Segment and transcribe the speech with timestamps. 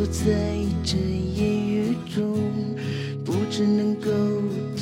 [0.00, 0.32] 在
[0.82, 0.96] 这
[1.36, 2.38] 烟雨中，
[3.24, 4.10] 不知能够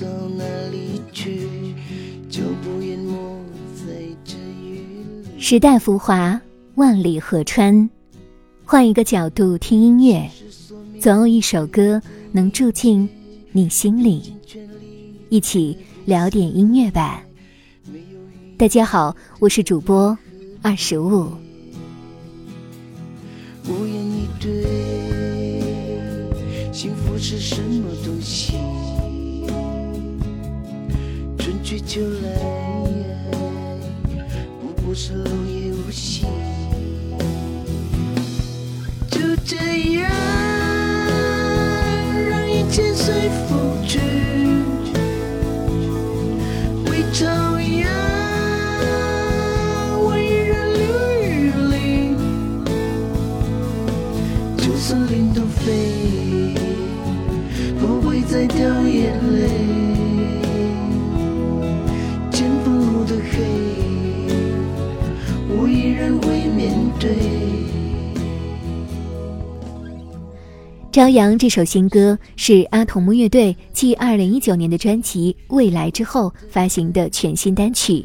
[0.00, 0.06] 到
[0.36, 1.48] 哪里去，
[2.28, 3.12] 就不淹没
[3.74, 3.92] 在
[4.24, 4.82] 这雨
[5.24, 5.40] 里。
[5.40, 6.40] 时代浮华，
[6.76, 7.88] 万里河川。
[8.64, 10.30] 换一个角度听音乐，
[11.00, 12.00] 总有一首歌
[12.30, 13.08] 能住进
[13.52, 14.32] 你心里。
[15.28, 17.22] 一起聊点音乐吧。
[18.56, 20.16] 大家好，我是主播
[20.62, 21.28] 二十五。
[26.82, 28.54] 幸福是什么东西？
[31.36, 32.40] 春去秋来，
[34.62, 36.24] 不过是落叶无息。
[39.10, 39.56] 就这
[40.00, 40.10] 样，
[42.30, 43.98] 让一切随风去，
[46.86, 47.26] 为朝
[70.92, 78.04] 朝阳》这首新歌是阿童木乐队继2019年的专辑《未来》之后发行的全新单曲。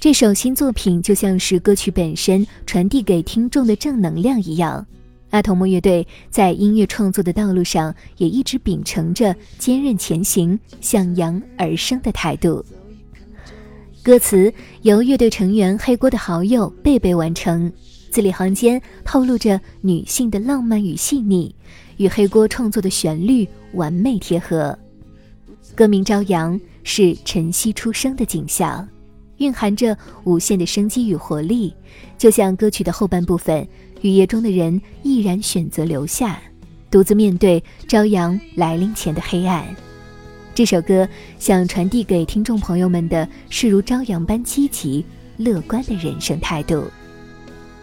[0.00, 4.86] 这首新作品就像是歌曲本身传递给听众的正能量一样。
[5.28, 12.64] 阿童木乐队在音乐创作的道路上也一直秉承着坚韧前行、向阳而生的态度。
[14.02, 14.50] 歌词
[14.80, 17.70] 由乐队成员黑锅的好友贝贝完成，
[18.10, 21.54] 字里行间透露着女性的浪漫与细腻。
[21.96, 24.78] 与黑锅创作的旋律完美贴合，
[25.74, 28.86] 歌名《朝阳》是晨曦初升的景象，
[29.38, 31.74] 蕴含着无限的生机与活力。
[32.18, 33.66] 就像歌曲的后半部分，
[34.02, 36.40] 雨夜中的人毅然选择留下，
[36.90, 39.66] 独自面对朝阳来临前的黑暗。
[40.54, 41.06] 这首歌
[41.38, 45.04] 想传递给听众朋友们的是如朝阳般积极
[45.36, 46.84] 乐观的人生态度。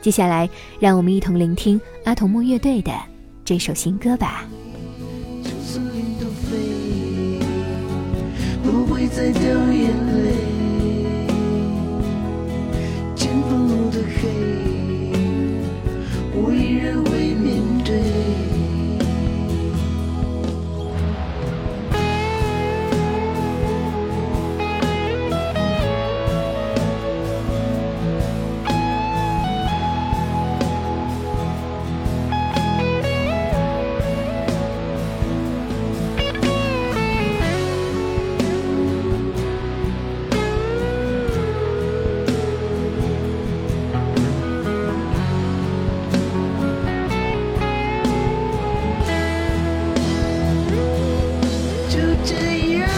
[0.01, 3.12] 接下来，让我们一同聆听阿童木乐队的。
[3.45, 4.45] 这首新歌吧。
[5.43, 7.39] 就算淋到飞，
[8.63, 9.41] 不会再掉
[51.93, 52.33] 就这
[52.79, 52.89] 样，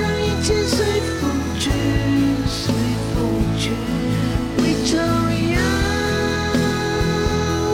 [0.00, 0.78] 让一切随
[1.18, 1.20] 风
[1.58, 1.68] 去，
[2.46, 2.72] 随
[3.12, 3.16] 风
[3.58, 3.70] 去。
[4.62, 5.58] 为朝阳，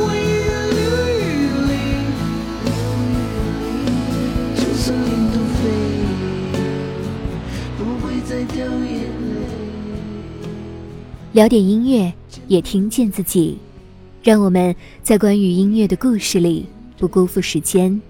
[0.01, 0.17] 我依
[0.49, 0.81] 然留
[1.21, 1.21] 雨
[1.69, 1.71] 淋，
[4.57, 5.61] 就算淋到飞，
[7.77, 9.37] 不会再掉眼泪。
[11.33, 12.11] 聊点音乐，
[12.49, 13.59] 也听见自己，
[14.23, 16.65] 让我们在关于音乐的故事里
[16.97, 18.01] 不辜负时间。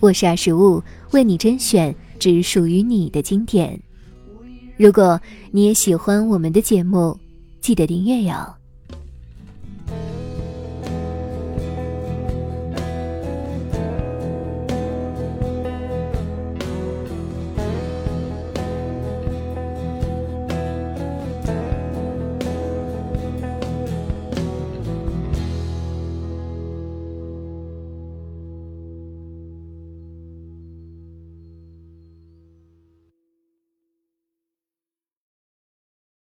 [0.00, 3.80] 我是二十五，为你甄选只属于你的经典。
[4.76, 5.20] 如果
[5.50, 7.18] 你也喜欢我们的节目，
[7.60, 8.57] 记得订阅哟。